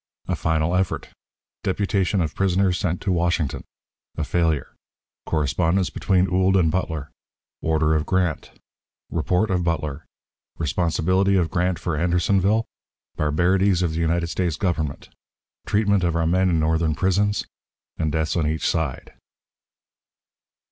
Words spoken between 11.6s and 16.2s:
for Andersonville. Barbarities of the United States Government. Treatment of